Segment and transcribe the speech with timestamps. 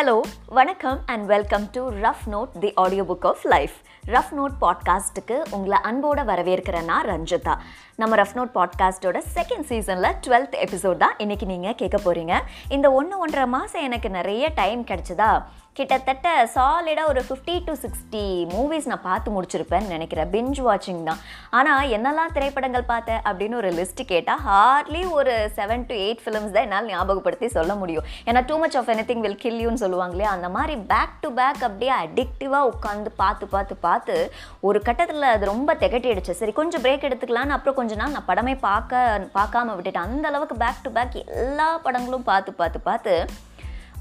[0.00, 3.72] Hello வணக்கம் and welcome to rough note the audio book of life
[4.06, 7.58] rough note பாட்காஸ்ட்டுக்கு உங்களை அன்போட வரவேற்கிற நான் ரஞ்சிதா.
[7.96, 12.38] நம்ம ரஃப் நோட் பாட்காஸ்ட்டோட செகண்ட் சீசனில் டுவெல்த் எபிசோட் தான் இன்றைக்கி நீங்கள் கேட்க போகிறீங்க
[12.68, 15.44] இந்த ஒன்று ஒன்றரை மாதம் எனக்கு நிறைய டைம் கிடச்சதா?
[15.78, 20.28] கிட்டத்தட்ட சாலிடாக ஒரு ஃபிஃப்டி டு சிக்ஸ்டி மூவிஸ் நான் பார்த்து முடிச்சிருப்பேன்னு நினைக்கிறேன்.
[20.32, 21.20] பிஞ்ச் வாட்சிங் தான்.
[21.58, 26.64] ஆனால் என்னெல்லாம் திரைப்படங்கள் பார்த்தேன் அப்படின்னு ஒரு லிஸ்ட் கேட்டால் ஹார்ட்லி ஒரு செவன் டு எயிட் ஃபிலிம்ஸ் தான்
[26.66, 28.04] என்னால் ஞாபகப்படுத்தி சொல்ல முடியும்.
[28.26, 32.70] ஏன்னா too much of anything will kill யூன்னு அந்த மாதிரி பேக் டு பேக் அப்படியே அடிக்டிவாக
[32.72, 34.16] உட்காந்து பார்த்து பார்த்து பார்த்து
[34.60, 36.36] ஒரு கட்டத்தில் அது ரொம்ப திகட்டிடுச்சு.
[36.42, 40.06] சரி கொஞ்சம் பிரேக் எடுத்துக்கலான்னு அப்புறம் கொஞ்ச நாள் நான் படமே பார்க்க பார்க்காம விட்டுட்டேன்.
[40.08, 41.16] அந்த அளவுக்கு பேக் டு பேக்
[41.46, 43.14] எல்லா படங்களும் பார்த்து பார்த்து பார்த்து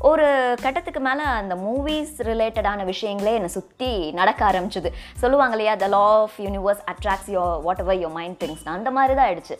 [0.09, 0.25] ஒரு
[0.63, 4.89] கட்டத்துக்கு மேலே அந்த மூவிஸ் ரிலேட்டடான விஷயங்களே என்னை சுற்றி நடக்க ஆரம்பிச்சுது.
[5.21, 7.55] சொல்லுவாங்க இல்லையா the law of universe attracts your
[7.85, 9.57] whatever your mind things அந்த மாதிரி தான் ஆயிடுச்சு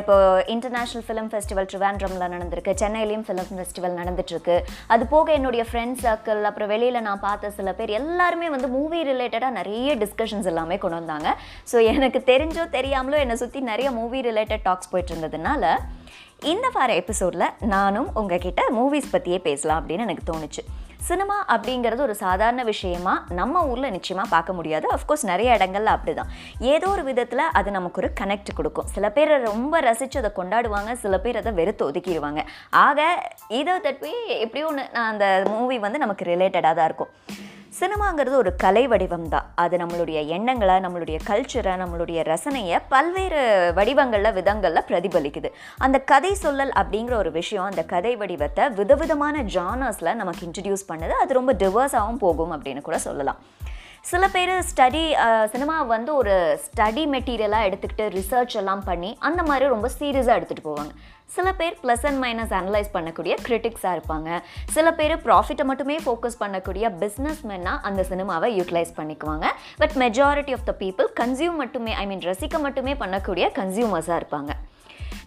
[0.00, 0.14] இப்போ
[0.52, 4.56] இன்டர்நேஷ்னல் ஃபிலிம் ஃபெஸ்டிவல் ட்ரிவாண்ட்ரமில் நடந்திருக்கு சென்னையிலையும் ஃபிலிம் ஃபெஸ்டிவல் நடந்துட்டுருக்கு.
[4.94, 9.56] அது போக என்னுடைய ஃப்ரெண்ட்ஸ் சர்க்கிள் அப்புறம் வெளியில் நான் பார்த்த சில பேர் எல்லாருமே வந்து மூவி ரிலேட்டடாக
[9.58, 11.28] நிறைய டிஸ்கஷன்ஸ் எல்லாமே கொண்டு வந்தாங்க.
[11.72, 15.76] ஸோ எனக்கு தெரிஞ்சோ தெரியாமலோ என்னை சுற்றி நிறைய மூவி ரிலேட்டட் டாக்ஸ் போயிட்டு இருந்ததுனால
[16.44, 20.62] இந்த வார எபிசோடில் நானும் உங்ககிட்ட மூவிஸ் பற்றியே பேசலாம் அப்படின்னு எனக்கு தோணுச்சு.
[20.96, 24.86] சினிமா அப்படிங்கிறது ஒரு சாதாரண விஷயமா நம்ம ஊரில் நிச்சயமாக பார்க்க முடியாது.
[24.94, 26.30] அஃப்கோர்ஸ் நிறைய இடங்கள்ல அப்படிதான்.
[26.58, 28.86] ஏதோ ஒரு விதத்தில் அது நமக்கு ஒரு கனெக்ட் கொடுக்கும்.
[28.86, 32.42] சில பேர் ரொம்ப ரசித்து அதை கொண்டாடுவாங்க சில பேர் அதை வெறுத்து ஒதுக்கிடுவாங்க.
[32.70, 37.08] ஆக இதை தட்டி எப்படியும் ஒன்று அந்த மூவி வந்து நமக்கு ரிலேட்டடாக தான் இருக்கும்.
[37.78, 43.40] சினிமாங்கிறது ஒரு கலை வடிவம் தான் அது நம்மளுடைய எண்ணங்களை நம்மளுடைய கல்ச்சரை நம்மளுடைய ரசனையை பல்வேறு
[43.78, 45.50] வடிவங்களில் விதங்களில் பிரதிபலிக்குது.
[45.86, 51.16] அந்த கதை சொல்லல் அப்படிங்கிற ஒரு விஷயம் அந்த கதை வடிவத்தை விதவிதமான ஜானர்ஸில் நமக்கு இன்ட்ரடியூஸ் பண்ணுது.
[51.24, 53.40] அது ரொம்ப டிவர்ஸாகவும் போகும் அப்படின்னு கூட சொல்லலாம்.
[54.10, 55.00] சில பேர் ஸ்டடி
[55.52, 60.92] சினிமா வந்து ஒரு ஸ்டடி மெட்டீரியலாக எடுத்துக்கிட்டு ரிசர்ச் எல்லாம் பண்ணி அந்த மாதிரி ரொம்ப சீரியஸாக எடுத்துகிட்டு போவாங்க.
[61.36, 64.28] சில பேர் ப்ளஸ் அண்ட் மைனஸ் அனலைஸ் பண்ணக்கூடிய கிரிட்டிக்ஸாக இருப்பாங்க.
[64.76, 69.48] சில பேர் ப்ராஃபிட்டை மட்டுமே ஃபோக்கஸ் பண்ணக்கூடிய பிஸ்னஸ் மேனாக அந்த சினிமாவை யூட்டிலைஸ் பண்ணிக்குவாங்க.
[69.82, 74.52] But majority of the people consume மட்டுமே ஐ மீன் ரசிக்க மட்டுமே பண்ணக்கூடிய கன்சியூமர்ஸாக இருப்பாங்க.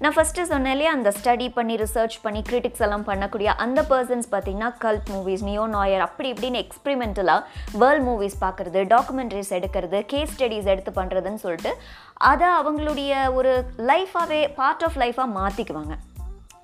[0.01, 4.69] நான் ஃபஸ்ட்டு சொன்னேன் இல்லையா அந்த ஸ்டடி பண்ணி ரிசர்ச் பண்ணி கிரிட்டிக்ஸ் எல்லாம் பண்ணக்கூடிய அந்த பர்சன்ஸ் பார்த்தீங்கன்னா
[4.79, 7.41] கல்ட் மூவிஸ் நியோ நாயர் அப்படி இப்படின்னு எக்ஸ்பிரிமெண்டலாக
[7.81, 11.73] வேர்ல்ட் மூவிஸ் பார்க்குறது டாக்குமெண்ட்ரிஸ் எடுக்கிறது கேஸ் ஸ்டடீஸ் எடுத்து பண்ணுறதுன்னு சொல்லிட்டு
[12.25, 13.51] அதை அவங்களுடைய ஒரு
[13.85, 15.95] லைஃபாகவே பார்ட் ஆஃப் லைஃபாக மாற்றிக்குவாங்க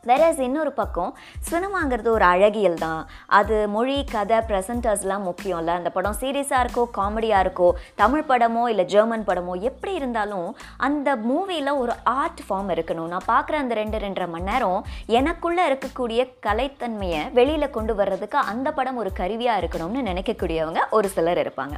[0.09, 1.11] வேறஸ் இன்னொரு பக்கம்
[1.49, 3.01] சினிமாங்கிறது ஒரு அழகியல் தான்
[3.39, 7.69] அது மொழி கதை ப்ரெசன்டர்ஸ்லாம் முக்கியம் இல்லை அந்த படம் சீரியஸாக இருக்கோ காமெடியாக இருக்கோ
[8.01, 10.49] தமிழ் படமோ இல்லை ஜெர்மன் படமோ எப்படி இருந்தாலும்
[10.87, 13.09] அந்த மூவியில் ஒரு ஆர்ட் ஃபார்ம் இருக்கணும்.
[13.13, 14.81] நான் பார்க்குற அந்த ரெண்டு ரெண்டரை மணி நேரம்
[15.19, 21.75] எனக்குள்ளே இருக்கக்கூடிய கலைத்தன்மையை வெளியில் கொண்டு வர்றதுக்கு அந்த படம் ஒரு கருவியாக இருக்கணும்னு நினைக்கக்கூடியவங்க ஒரு சிலர் இருப்பாங்க.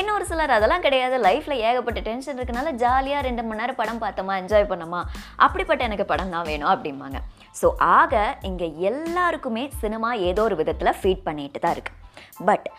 [0.00, 1.16] இன்னொரு சிலர் அதெல்லாம் கிடையாது.
[1.26, 5.00] லைஃப்பில் ஏகப்பட்ட டென்ஷன் இருக்கனால ஜாலியாக ரெண்டு மணி நேரம் படம் பார்த்தோமா என்ஜாய் பண்ணோமா
[5.46, 7.18] அப்படிப்பட்ட எனக்கு படம் தான் வேணும் அப்படிம்பாங்க.
[7.62, 12.00] ஸோ ஆக இங்கே எல்லாருக்குமே சினிமா ஏதோ ஒரு விதத்தில் ஃபீட் பண்ணிட்டு தான் இருக்குது
[12.44, 12.70] பட்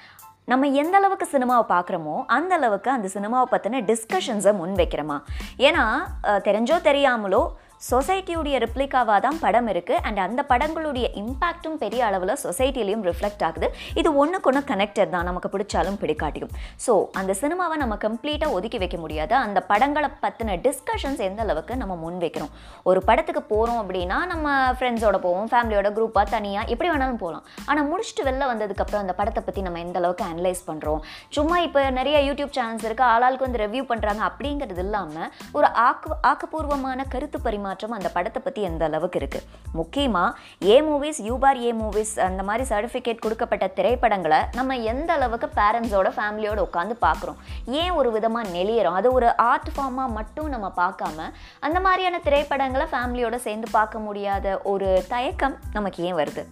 [0.46, 5.22] நம்ம எந்த அளவுக்கு சினிமாவை பார்க்குறோமோ அந்த அளவுக்கு அந்த சினிமாவை பற்றின டிஸ்கஷன்ஸை முன் வைக்கிறோமா?
[5.58, 13.03] ஏன்னா தெரிஞ்சோ தெரியாமலோ சொசைட்டியுடைய ரிப்ளிகாவாக தான் படம் இருக்குது அண்ட் அந்த படங்களுடைய இம்பேக்ட்டும் பெரிய அளவில் சொசைட்டிலையும்
[13.08, 13.68] ரிஃப்ளெக்ட் ஆகுது.
[14.00, 15.28] இது ஒன்றுக்கு ஒன்று கனெக்டட் தான்.
[15.30, 16.52] நமக்கு பிடிச்சாலும் பிடிக்காட்டியும்.
[16.85, 19.34] ஸோ அந்த சினிமாவை நம்ம கம்ப்ளீட்டாக ஒதுக்கி வைக்க முடியாது.
[19.46, 22.53] அந்த படங்களை பற்றின டிஸ்கஷன்ஸ் எந்த அளவுக்கு நம்ம முன் வைக்கிறோம்
[22.91, 28.25] ஒரு படத்துக்கு போகிறோம் அப்படின்னா நம்ம ஃப்ரெண்ட்ஸோட போவோம் ஃபேமிலியோட குரூப்பாக தனியாக எப்படி வேணாலும் போகலாம் ஆனால் முடிச்சுட்டு
[28.30, 31.03] வெளில வந்ததுக்கப்புறம் அந்த படத்தை பற்றி நம்ம எந்த அளவுக்கு அனலைஸ் பண்ணுறோம்
[31.38, 37.08] சும்மா இப்போ நிறைய யூடியூப் சேனல்ஸ் இருக்குது ஆளாளுக்கு வந்து ரிவ்யூ பண்ணுறாங்க அப்படிங்கிறது இல்லாமல் ஒரு ஆக்கு ஆக்கப்பூர்வமான
[37.16, 40.36] கருத்து பரிமாற்றம் அந்த படத்தை பற்றி எந்த அளவுக்கு இருக்குது முக்கியமாக
[40.68, 46.59] ஏ மூவிஸ் யூபார் ஏ மூவிஸ் அந்த மாதிரி சர்டிஃபிகேட் கொடுக்கப்பட்ட திரைப்படங்களை நம்ம எந்த அளவுக்கு பேரண்ட்ஸோட ஃபேமிலியோட
[46.68, 47.40] உட்காந்து பார்க்குறோம்?
[47.66, 48.94] ஏன் ஒரு விதமாக நெளியிறோம்?
[48.94, 55.03] அது ஒரு ஆர்ட் ஃபார்மாக மட்டும் நம்ம பார்க்காம அந்த மாதிரியான திரைப்படங்களை ஃபேமிலியோட சேர்ந்து பார்க்க முடியாத ஒரு
[55.08, 56.44] தயக்கம் நமக்கு ஏன் வருது?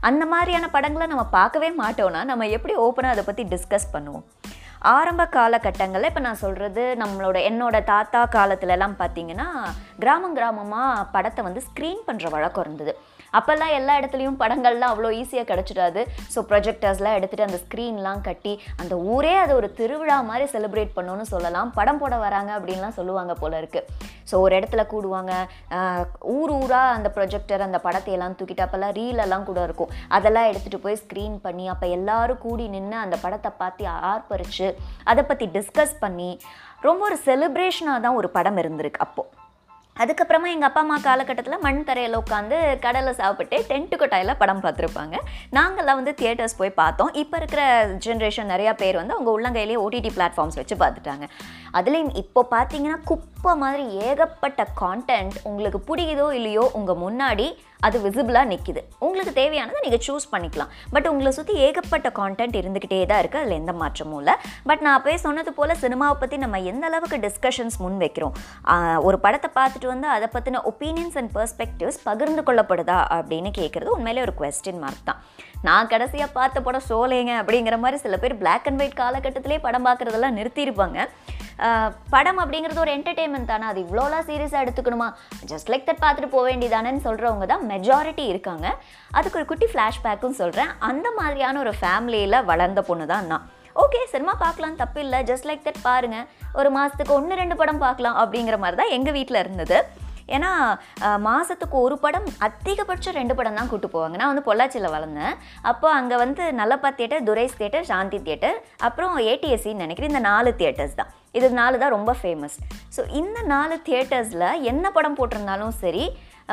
[0.00, 4.24] அந்த மாதிரியான படங்களை நம்ம பார்க்கவே மாட்டோம்னா நம்ம எப்படி ஓப்பனாக அதை பற்றி டிஸ்கஸ் பண்ணுவோம்?
[4.96, 9.48] ஆரம்ப காலகட்டங்களில் இப்போ நான் சொல்கிறது நம்மளோட என்னோட தாத்தா காலத்துலலாம் பார்த்தீங்கன்னா
[10.02, 12.94] கிராமம் கிராமமாக படத்தை வந்து ஸ்க்ரீன் பண்ணுற வழக்கம் இருந்தது.
[13.38, 16.02] அப்போல்லாம் எல்லா இடத்துலையும் படங்கள்லாம் அவ்வளோ ஈஸியாக கிடச்சிடாது.
[16.34, 21.70] ஸோ ப்ரொஜெக்டர்ஸ்லாம் எடுத்துகிட்டு அந்த ஸ்க்ரீன்லாம் கட்டி அந்த ஊரே அதை ஒரு திருவிழா மாதிரி செலிப்ரேட் பண்ணணும்னு சொல்லலாம்.
[21.78, 25.32] படம் போட வராங்க அப்படின்லாம் சொல்லுவாங்க போல இருக்குது ஸோ ஒரு இடத்துல கூடுவாங்க.
[26.36, 29.92] ஊர் ஊராக அந்த ப்ரொஜெக்டர் அந்த படத்தை எல்லாம் தூக்கிட்டு அப்போல்லாம் ரீலெல்லாம் கூட இருக்கும்.
[30.18, 34.68] அதெல்லாம் எடுத்துகிட்டு போய் ஸ்க்ரீன் பண்ணி அப்போ எல்லாரும் கூடி நின்று அந்த படத்தை பார்த்து ஆர்ப்பரித்து
[35.12, 36.30] அதை பற்றி டிஸ்கஸ் பண்ணி
[36.88, 39.39] ரொம்ப ஒரு செலிப்ரேஷனாக தான் ஒரு படம் இருந்திருக்கு அப்போது
[40.02, 45.16] அதுக்கப்புறமா எங்கள் அப்பா அம்மா காலகட்டத்தில் மண் தரையில் உட்காந்து கடலை சாப்பிட்டு டென்ட்டு கொட்டாயில் படம் பார்த்துருப்பாங்க.
[45.56, 47.10] நாங்கள்லாம் வந்து தியேட்டர்ஸ் போய் பார்த்தோம்.
[47.22, 47.62] இப்போ இருக்கிற
[48.06, 51.26] ஜென்ரேஷன் நிறையா பேர் வந்து அவங்க உள்ளங்கையிலேயே ஓடிடி பிளாட்ஃபார்ம்ஸ் வச்சு பார்த்துட்டாங்க.
[51.78, 57.46] அதுலேயும் இப்போ பார்த்தீங்கன்னா குப்பை மாதிரி ஏகப்பட்ட கான்டென்ட் உங்களுக்கு பிடிக்குதோ இல்லையோ உங்கள் முன்னாடி
[57.86, 60.72] அது விசிபிளாக நிற்கிது உங்களுக்கு தேவையானதை நீங்கள் சூஸ் பண்ணிக்கலாம்.
[60.94, 64.34] பட் உங்களை சுற்றி ஏகப்பட்ட கான்டென்ட் இருந்துக்கிட்டே தான் இருக்குது அதில் எந்த மாற்றமும் இல்லை.
[64.68, 68.34] பட் நான் அப்போயே சொன்னது போல் சினிமாவை பற்றி நம்ம எந்த அளவுக்கு டிஸ்கஷன்ஸ் முன் வைக்கிறோம்?
[69.06, 74.34] ஒரு படத்தை பார்த்துட்டு வந்து அதை பற்றின ஒப்பீனியன்ஸ் அண்ட் பெர்ஸ்பெக்டிவ்ஸ் பகிர்ந்து கொள்ளப்படுதா அப்படின்னு கேட்குறது உண்மையிலே ஒரு
[74.42, 75.22] கொஸ்டின் மார்க் தான்.
[75.68, 80.38] நான் கடைசியாக பார்த்த படம் சோலைங்க அப்படிங்கிற மாதிரி சில பேர் பிளாக் அண்ட் ஒயிட் காலகட்டத்திலே படம் பார்க்குறதெல்லாம்
[80.40, 81.00] நிறுத்தியிருப்பாங்க.
[82.14, 83.66] படம் அப்படிங்கிறது ஒரு என்டர்டெயின்மெண்ட் தானே?
[83.72, 85.08] அது இவ்வளோலாம் சீரியஸாக எடுத்துக்கணுமா?
[85.52, 88.66] ஜஸ்ட் லைக் தட் பார்த்துட்டு போக வேண்டியதானேன்னு சொல்கிறவங்க தான் மெஜாரிட்டி இருக்காங்க.
[89.18, 93.46] அதுக்கு ஒரு குட்டி ஃப்ளாஷ்பேக்கும் சொல்கிறேன் அந்த மாதிரியான ஒரு ஃபேமிலியில் வளர்ந்த பொண்ணு தான் நான்.
[93.84, 96.28] ஓகே சினிமா பார்க்கலாம் தப்பு இல்லை ஜஸ்ட் லைக் தட் பாருங்கள்
[96.60, 99.78] ஒரு மாதத்துக்கு ஒன்று ரெண்டு படம் பார்க்கலாம் அப்படிங்கிற மாதிரி தான் எங்கள் வீட்டில் இருந்தது.
[100.36, 100.50] ஏன்னா
[101.28, 104.16] மாதத்துக்கு ஒரு படம் அதிகபட்சம் ரெண்டு படம் தான் கூட்டு போவாங்க.
[104.20, 105.34] நான் வந்து பொள்ளாச்சியில் வளர்ந்தேன்.
[105.70, 108.58] அப்போ அங்கே வந்து Nallappa theatre Durais theatre Shanthi theatre
[108.88, 110.12] அப்புறம் ஏடிஎஸ்சின்னு நினைக்கிறேன்.
[110.14, 111.10] இந்த நாலு தியேட்டர்ஸ் தான்.
[111.38, 112.56] இது நாலு தான் ரொம்ப ஃபேமஸ்
[112.96, 116.04] ஸோ இந்த நாலு தியேட்டர்ஸில் என்ன படம் போட்டிருந்தாலும் சரி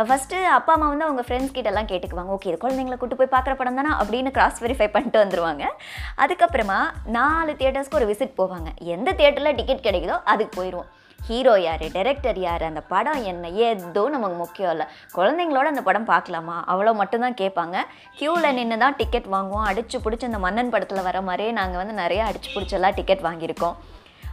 [0.10, 2.32] ஃபஸ்ட்டு அப்பா அம்மா வந்து அவங்க ஃப்ரெண்ட்ஸ் கிட்டலாம் கேட்டுக்குவாங்க.
[2.36, 3.92] ஓகே இது குழந்தைங்களை கூட்டு போய் பார்க்குற படம் தானே?
[4.02, 5.64] அப்படின்னு கிராஸ் வெரிஃபை பண்ணிட்டு வந்துருவாங்க.
[6.24, 6.78] அதுக்கப்புறமா
[7.16, 8.70] நாலு தியேட்டர்ஸ்க்கு ஒரு விசிட் போவாங்க.
[8.96, 14.38] எந்த தியேட்டரில் டிக்கெட் கிடைக்குதோ அதுக்கு போயிடுவோம் ஹீரோ யார் டைரக்டர் யார் அந்த படம் என்ன ஏதோ நமக்கு
[14.44, 14.86] முக்கியம் இல்லை.
[15.18, 16.58] குழந்தைங்களோட அந்த படம் பார்க்கலாமா?
[16.72, 17.78] அவ்வளோ மட்டும்தான் கேட்பாங்க.
[18.20, 19.68] க்யூவில் நின்று தான் டிக்கெட் வாங்குவோம்.
[19.70, 23.78] அடிச்சு பிடிச்சி அந்த மன்னன் படத்தில் வர மாதிரியே நாங்கள் வந்து நிறைய அடிச்சு பிடிச்செல்லாம் டிக்கெட் வாங்கியிருக்கோம்.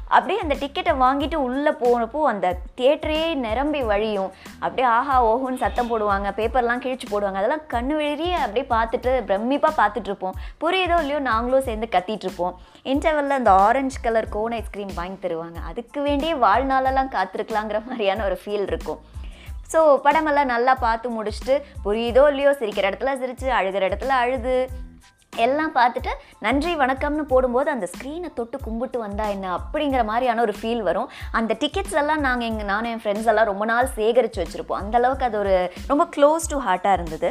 [0.08, 4.30] அப்படியே அந்த டிக்கெட்டை வாங்கிட்டு உள்ளே போனப்போ அந்த தியேட்டரே நிரம்பி வழியும்.
[4.58, 7.40] அப்படியே ஆஹா ஓஹோன்னு சத்தம் போடுவாங்க பேப்பர்லாம் கிழிச்சு போடுவாங்க.
[7.42, 13.34] அதெல்லாம் கண்ணு வெளியே அப்படியே பார்த்துட்டு பிரமிப்பாக பார்த்துட்ருப்போம் புரியுதோ இல்லையோ நாங்களும் சேர்ந்து கத்திட்ருப்போம் இருப்போம்.
[13.38, 15.58] அந்த ஆரஞ்சு கலர் கோன் ஐஸ்கிரீம் வாங்கி தருவாங்க.
[15.70, 19.00] அதுக்கு வேண்டிய வாழ்நாளெல்லாம் காத்திருக்கலாங்கிற மாதிரியான ஒரு ஃபீல் இருக்கும்.
[19.72, 21.54] ஸோ படமெல்லாம் நல்லா பார்த்து முடிச்சுட்டு
[21.84, 24.68] புரியுதோ இல்லையோ சிரிக்கிற இடத்துல சிரிச்சு அழுகிற இடத்துல அழுது.
[25.42, 26.10] எல்லாம் பார்த்துட்டு
[26.44, 31.08] நன்றி வணக்கம்னு போடும்போது அந்த ஸ்க்ரீனை தொட்டு கும்பிட்டு வந்தா என்ன அப்படிங்கிற மாதிரியான ஒரு ஃபீல் வரும்.
[31.38, 34.80] அந்த டிக்கெட்ஸ் எல்லாம் நாங்கள் எங்கள் நானும் என் ஃப்ரெண்ட்ஸ் எல்லாம் ரொம்ப நாள் சேகரித்து வச்சுருப்போம்.
[34.82, 35.54] அந்த அளவுக்கு அது ஒரு
[35.90, 37.30] ரொம்ப க்ளோஸ் டு ஹார்ட்டாக இருந்தது.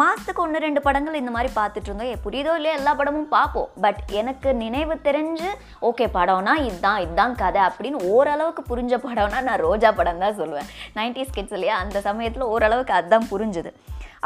[0.00, 2.24] மாதத்துக்கு ஒன்று ரெண்டு படங்கள் இந்த மாதிரி பார்த்துட்டு இருந்தோம்.
[2.24, 3.70] புரியுதோ இல்லையோ எல்லா படமும் பார்ப்போம்.
[3.84, 5.48] பட் எனக்கு நினைவு தெரிஞ்சு
[5.90, 10.70] ஓகே படம்னா இதுதான் இதுதான் கதை அப்படின்னு ஓரளவுக்கு புரிஞ்ச படம்னா நான் ரோஜா படம் தான் சொல்லுவேன்.
[10.98, 11.76] நைன்டிஸ் கிட்ஸ் இல்லையா?
[11.84, 13.72] அந்த சமயத்தில் ஓரளவுக்கு அதுதான் புரிஞ்சுது.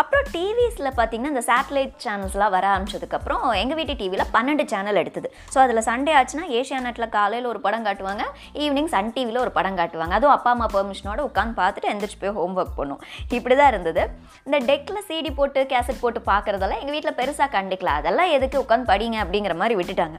[0.01, 5.29] அப்புறம் டிவிஸில் பார்த்தீங்கன்னா இந்த சேட்டலைட் சேனல்ஸ்லாம் வர ஆரம்பிச்சதுக்கப்புறம் எங்கள் வீட்டு டிவியில் பன்னெண்டு சேனல் எடுத்தது.
[5.53, 8.25] ஸோ அதில் சண்டே ஆச்சுன்னா ஏஷியா நெட்டில் காலையில் ஒரு படம் காட்டுவாங்க
[8.63, 10.15] ஈவினிங் சன் டிவியில் ஒரு படம் காட்டுவாங்க.
[10.19, 13.03] அதுவும் அப்பா அம்மா பெர்மிஷனோட உட்காந்து பார்த்துட்டு எந்திரிச்சு போய் ஹோம் ஒர்க் பண்ணும்.
[13.39, 14.05] இப்படி தான் இருந்தது.
[14.49, 17.93] இந்த டெக்கில் சிடி போட்டு கேசட் போட்டு பார்க்குறதெல்லாம் எங்கள் வீட்டில் பெருசாக கண்டுக்கல.
[18.01, 20.19] அதெல்லாம் எதுக்கு உட்காந்து படிங்க அப்படிங்கிற மாதிரி விட்டுட்டாங்க.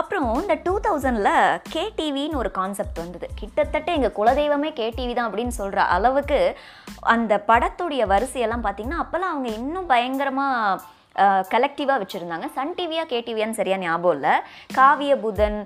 [0.00, 1.32] அப்புறம் இந்த டூ தௌசண்டில்
[1.72, 3.26] கேடிவின்னு ஒரு கான்செப்ட் வந்தது.
[3.40, 6.40] கிட்டத்தட்ட எங்கள் குலதெய்வமே கேடிவி தான் அப்படின்னு சொல்கிற அளவுக்கு
[7.14, 10.80] அந்த படத்துடைய வரிசையெல்லாம் பார்த்தீங்கன்னா அப்போல்லாம் அவங்க இன்னும் பயங்கரமாக
[11.52, 12.46] கலெக்டிவாக வச்சுருந்தாங்க.
[12.56, 14.34] சன் டிவியா கேடிவியான்னு சரியாக ஞாபகம் இல்லை.
[14.78, 15.58] காவிய புதன்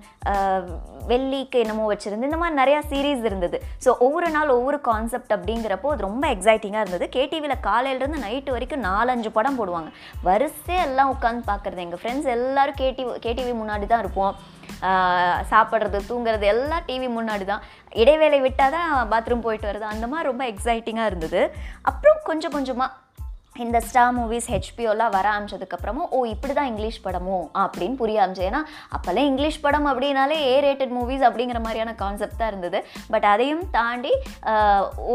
[1.11, 3.57] வெள்ளிக்கு என்னமோ வச்சுருந்து இந்த மாதிரி நிறையா சீரீஸ் இருந்தது.
[3.85, 7.07] ஸோ ஒவ்வொரு நாள் ஒவ்வொரு கான்செப்ட் அப்படிங்கிறப்போ அது ரொம்ப எக்ஸைட்டிங்காக இருந்தது.
[7.17, 9.91] கேடிவியில் காலையிலேருந்து நைட்டு வரைக்கும் நாலஞ்சு படம் போடுவாங்க.
[10.29, 14.35] வரிசையாக எல்லாம் உட்காந்து பார்க்குறது எங்கள் ஃப்ரெண்ட்ஸ் எல்லோரும் கேடிவி கேடிவி முன்னாடி தான் இருப்போம்.
[15.53, 17.63] சாப்பிட்றது தூங்குறது எல்லாம் டிவி முன்னாடி தான்.
[18.03, 21.43] இடைவேளை விட்டால் தான் பாத்ரூம் போயிட்டு வருது அந்த மாதிரி ரொம்ப எக்ஸைட்டிங்காக இருந்தது.
[21.91, 22.91] அப்புறம் கொஞ்சம் கொஞ்சமாக
[23.63, 27.37] இந்த ஸ்டார் மூவிஸ் ஹெச்பிஓலாம் வர ஆரம்பிச்சதுக்கப்புறமும் ஓ இப்படி தான் இங்கிலீஷ் படமோ?
[27.63, 28.61] அப்படின்னு புரிய ஆரம்பிச்சு ஏன்னா
[28.95, 32.79] அப்போல்லாம் இங்கிலீஷ் படம் அப்படின்னாலே ஏ ரேட்டட் மூவிஸ் அப்படிங்கிற மாதிரியான கான்செப்ட் தான் இருந்தது.
[33.11, 34.13] பட் அதையும் தாண்டி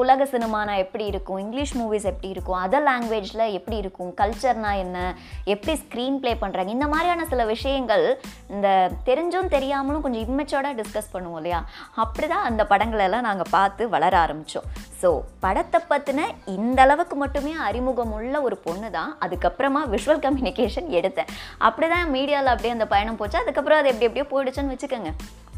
[0.02, 4.98] உலக சினிமானா எப்படி இருக்கும் இங்கிலீஷ் மூவிஸ் எப்படி இருக்கும் அதர் லாங்குவேஜில் எப்படி இருக்கும் கல்ச்சர்னா என்ன
[5.46, 8.06] எப்படி ஸ்க்ரீன் ப்ளே பண்ணுறாங்க இந்த மாதிரியான சில விஷயங்கள்
[8.48, 8.68] இந்த
[9.10, 11.62] தெரிஞ்சும் தெரியாமலும் கொஞ்சம் இம்மெச்சோர்டாக டிஸ்கஸ் பண்ணுவோம் இல்லையா?
[11.96, 14.70] அப்படி தான் அந்த படங்களெல்லாம் நாங்கள் பார்த்து வளர ஆரம்பித்தோம்
[15.02, 15.10] ஸோ
[15.40, 16.22] படத்தை பற்றின
[16.58, 19.12] இந்த அளவுக்கு மட்டுமே அறிமுகம் உள்ள ஒரு பொண்ணு தான்.
[19.26, 21.32] அதுக்கப்புறமா விஷுவல் கம்யூனிகேஷன் எடுத்தேன்.
[21.58, 23.44] அப்படி தான் மீடியாவில் அப்படியே அந்த பயணம் போச்சு.
[23.44, 25.14] அதுக்கப்புறம் அது எப்படி எப்படியோ போயிடுச்சுன்னு வச்சுக்கோங்க.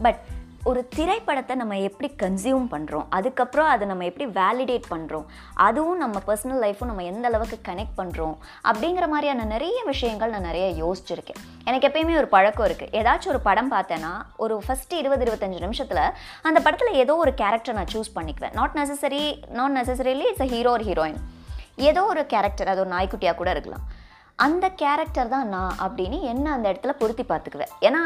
[0.06, 0.22] பட்
[0.70, 5.25] ஒரு திரைப்படத்தை நம்ம எப்படி கன்சியூம் பண்ணுறோம் அதுக்கப்புறம் அதை நம்ம எப்படி வேலிடேட் பண்ணுறோம்
[5.68, 8.36] அதுவும் நம்ம பர்சனல் லைஃப்பும் நம்ம எந்த அளவுக்கு கனெக்ட் பண்ணுறோம்
[8.70, 11.42] அப்படிங்கிற மாதிரியான நிறைய விஷயங்கள் நான் நிறைய யோசிச்சிருக்கேன்.
[11.70, 14.13] எனக்கு எப்பயுமே ஒரு பழக்கம் இருக்குது ஏதாச்சும் ஒரு படம் பார்த்தேன்னா
[14.46, 16.06] ஒரு ஃபஸ்ட்டு இருபது இருபத்தஞ்சு நிமிஷத்தில்
[16.50, 18.58] அந்த படத்தில் ஏதோ ஒரு கேரக்டர் நான் சூஸ் பண்ணிக்குவேன்.
[18.62, 19.25] Not necessary
[19.60, 21.22] not necessarily it's a hero ஒரு ஹீரோயின்
[21.90, 23.86] ஏதோ ஒரு கேரக்டர் அது ஒரு நாய்க்குட்டியாக கூட இருக்கலாம்.
[24.46, 27.74] அந்த கேரக்டர் தான் நான் அப்படின்னு என்ன அந்த இடத்துல பொருத்தி பார்த்துக்குவேன்.
[27.88, 28.01] ஏன்னா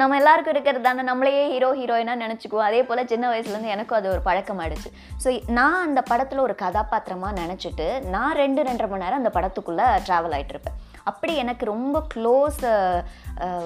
[0.00, 2.68] நம்ம எல்லாருக்கும் இருக்கிறது தானே நம்மளையே ஹீரோ ஹீரோயினாக நினச்சிக்குவோம்.
[2.68, 4.90] அதே போல் சின்ன வயசுலேருந்து எனக்கும் அது ஒரு பழக்கம் ஆயிடுச்சு.
[5.22, 10.34] ஸோ நான் அந்த படத்தில் ஒரு கதாபாத்திரமாக நினச்சிட்டு நான் ரெண்டு ரெண்டரை மணி நேரம் அந்த படத்துக்குள்ளே ட்ராவல்
[10.38, 10.78] ஆகிட்டு இருப்பேன்.
[11.10, 12.62] அப்படி எனக்கு ரொம்ப க்ளோஸ்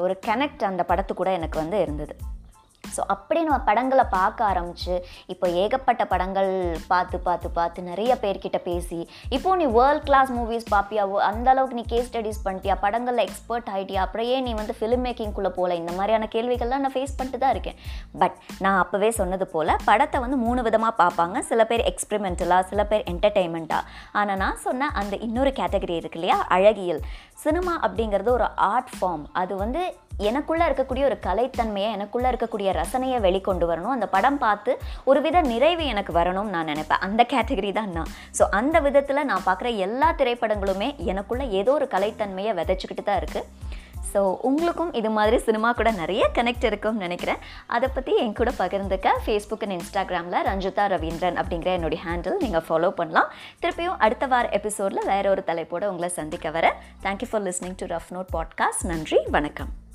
[0.04, 2.16] ஒரு கனெக்ட் அந்த படத்து கூட எனக்கு வந்து இருந்தது.
[2.97, 4.95] ஸோ அப்படி நம்ம படங்களை பார்க்க ஆரம்பித்து
[5.33, 6.52] இப்போ ஏகப்பட்ட படங்கள்
[6.92, 9.00] பார்த்து பார்த்து பார்த்து நிறைய பேர்கிட்ட பேசி
[9.37, 14.02] இப்போ நீ வேர்ல்ட் கிளாஸ் மூவிஸ் பார்ப்பியா அந்த அளவுக்கு நீ கேஸ் ஸ்டடீஸ் பண்ணிட்டியா படங்களில் எக்ஸ்பர்ட் ஆகிட்டியா
[14.07, 17.78] அப்படியே நீ வந்து ஃபிலிம் மேக்கிங்குள்ளே போகல இந்த மாதிரியான கேள்விகள்லாம் நான் ஃபேஸ் பண்ணிட்டு தான் இருக்கேன்.
[18.23, 21.38] பட் நான் அப்போவே சொன்னது போல் படத்தை வந்து மூணு விதமாக பார்ப்பாங்க.
[21.50, 23.88] சில பேர் எக்ஸ்பெரிமெண்டலாக சில பேர் என்டர்டெயின்மெண்ட்டாக
[24.21, 27.02] ஆனால் நான் சொன்ன அந்த இன்னொரு கேட்டகரி இருக்கு இல்லையா அழகியல்.
[27.45, 29.83] சினிமா அப்படிங்கிறது ஒரு ஆர்ட் ஃபார்ம் அது வந்து
[30.26, 33.94] எனக்குள்ளே இருக்கக்கூடிய ஒரு கலைத்தன்மையை எனக்குள்ளே இருக்கக்கூடிய ரசனையை வெளிக்கொண்டு வரணும்.
[33.96, 37.02] அந்த படம் பார்த்து ஒரு வித நிறைவு எனக்கு வரணும்னு நான் நினைப்பேன்.
[37.06, 38.10] அந்த கேட்டகரி தான் நான்.
[38.38, 43.66] ஸோ அந்த விதத்தில் நான் பார்க்குற எல்லா திரைப்படங்களுமே எனக்குள்ளே ஏதோ ஒரு கலைத்தன்மையை விதைச்சிக்கிட்டு தான் இருக்குது
[44.12, 47.40] ஸோ உங்களுக்கும் இது மாதிரி சினிமா கூட நிறைய கனெக்ட் இருக்கும்னு நினைக்கிறேன்.
[47.66, 52.90] அதை பற்றி என் கூட பகிர்ந்துக்க ஃபேஸ்புக் அண்ட் இன்ஸ்டாகிராமில் ரஞ்சிதா ரவீந்திரன் அப்படிங்கிற என்னுடைய ஹேண்டில் நீங்கள் ஃபாலோ
[53.00, 53.28] பண்ணலாம்.
[53.62, 56.72] திருப்பியும் அடுத்த வார எபிசோடில் வேற ஒரு தலைப்போடு உங்களை சந்திக்க வர.
[57.02, 59.88] Thank you for listening to rough note podcast நன்றி வணக்கம்.